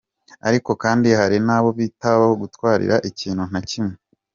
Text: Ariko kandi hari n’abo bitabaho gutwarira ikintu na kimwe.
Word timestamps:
Ariko 0.47 0.71
kandi 0.83 1.07
hari 1.19 1.37
n’abo 1.45 1.69
bitabaho 1.79 2.33
gutwarira 2.43 2.95
ikintu 3.09 3.43
na 3.53 3.61
kimwe. 3.69 3.95